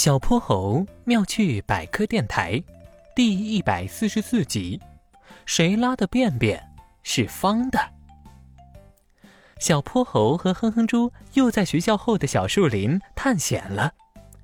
[0.00, 2.62] 小泼猴妙趣百科电台，
[3.16, 4.80] 第一百四十四集：
[5.44, 6.62] 谁拉的便便
[7.02, 7.80] 是方的？
[9.58, 13.92] 小泼猴和哼哼猪又在学校后的小树林探险了。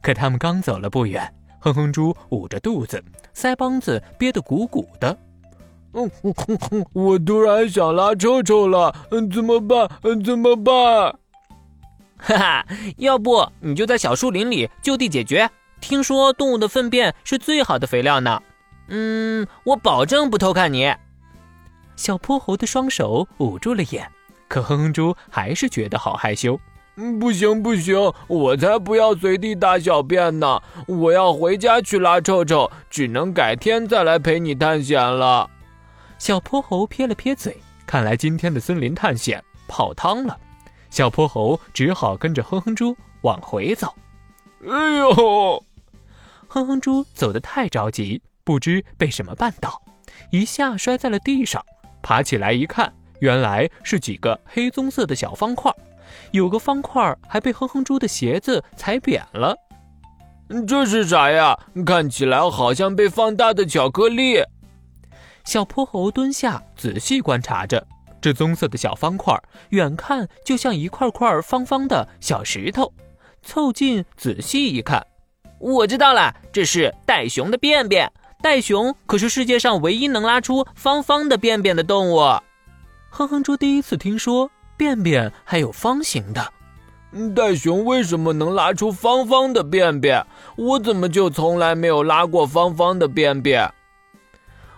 [0.00, 3.04] 可他们刚走了不远，哼哼猪捂着肚子，
[3.36, 5.14] 腮帮子憋得鼓鼓的。
[5.92, 6.10] 嗯，
[6.94, 9.86] 我突然想拉臭臭了，嗯怎么办？
[10.00, 11.18] 嗯怎么办？
[12.22, 12.66] 哈哈，
[12.98, 15.50] 要不你就在小树林里就地解决。
[15.80, 18.40] 听说动物的粪便是最好的肥料呢。
[18.88, 20.94] 嗯，我保证不偷看你。
[21.96, 24.08] 小泼猴的双手捂住了眼，
[24.48, 26.58] 可哼哼猪还是觉得好害羞。
[26.96, 30.62] 嗯，不行不行，我才不要随地大小便呢！
[30.86, 35.48] 我要回家去拉臭臭，只能改天再来陪你探险了。
[36.18, 40.38] 小泼猴撇了撇嘴，看来今天的森林探险泡汤了。
[40.92, 43.94] 小泼猴只好跟着哼哼猪往回走。
[44.68, 45.64] 哎呦！
[46.46, 49.80] 哼哼猪走得太着急，不知被什么绊倒，
[50.30, 51.64] 一下摔在了地上。
[52.02, 55.72] 爬起来一看，原来是几个黑棕色的小方块，
[56.30, 59.56] 有个方块还被哼哼猪的鞋子踩扁了。
[60.68, 61.58] 这是啥呀？
[61.86, 64.42] 看起来好像被放大的巧克力。
[65.42, 67.86] 小泼猴蹲下仔细观察着。
[68.22, 69.36] 这棕色的小方块，
[69.70, 72.92] 远看就像一块块方方的小石头，
[73.42, 75.04] 凑近仔细一看，
[75.58, 78.10] 我知道了，这是袋熊的便便。
[78.40, 82.18] 袋熊可是世界上唯一能拉出方方的便便的动物。
[83.10, 86.52] 哼哼猪第一次听说便便还有方形的。
[87.36, 90.24] 袋熊为什么能拉出方方的便便？
[90.56, 93.70] 我怎么就从来没有拉过方方的便便？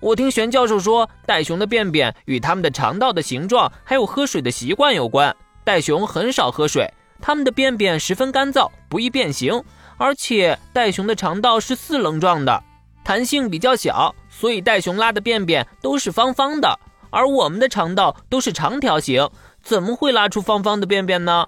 [0.00, 5.34] 我听玄教授说，袋熊的便便与它们的肠道的形状还有喝水的习惯有关。
[5.62, 9.62] 袋熊很少喝水，它们的便便十分干燥，不易变形。
[9.98, 12.62] 而且袋熊的肠道是四棱状的，
[13.04, 16.78] 弹性比较小，所以袋熊拉的便便都是方方的。
[17.10, 19.28] 而我们的肠道都是长条形，
[19.62, 21.46] 怎么会拉出方方的便便呢？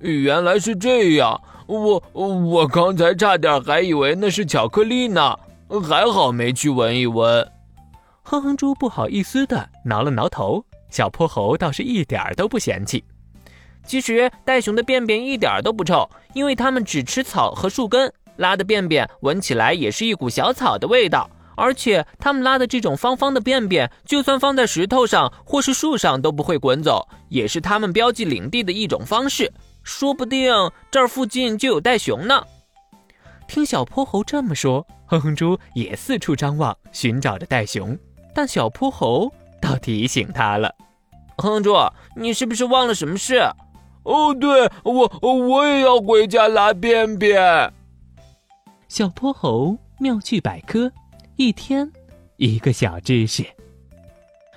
[0.00, 5.38] 原来是这样，我我刚才差点还以为那是巧克力呢，
[5.88, 7.48] 还好没去闻一闻。
[8.30, 13.02] 哼哼猪不好意思的挠了挠头，小泼猴倒是一点儿都不嫌弃。
[13.84, 21.28] 其实袋熊的便便一点都不臭，因为它们只吃草和树根，拉的便便闻起来也是一股小草的味道。
[21.56, 29.52] 而且它们拉的这种方方的便便，就算放在石头上或是树上都不会滚走，也是它们标记领地的一种方式。
[29.82, 30.52] 说不定
[30.88, 32.44] 这儿附近就有袋熊呢。
[33.48, 37.98] 听小泼猴这么说，哼哼猪也四处张望，寻找着袋熊。
[38.34, 40.74] 但小泼猴倒提醒他了
[41.38, 41.74] ：“哼哼猪，
[42.16, 43.36] 你是不是忘了什么事
[44.04, 47.72] ？”“哦，对，我我也要回家拉便便。”
[48.88, 50.90] 小泼猴妙趣百科，
[51.36, 51.90] 一天
[52.36, 53.44] 一个小知识。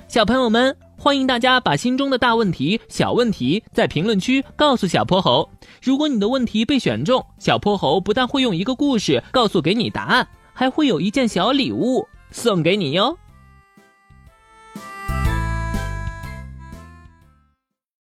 [0.08, 5.50] 小朋友们，欢迎大家把心中的大问题、小问题在评论区告诉小泼猴。
[5.82, 13.18] 如果你的问题被选中，小泼猴不但会用一个故事告诉给你答案，还会有一件小礼物送给你哟。